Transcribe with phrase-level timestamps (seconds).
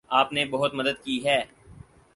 [0.09, 1.41] آپ نے بہت مدد کی ہے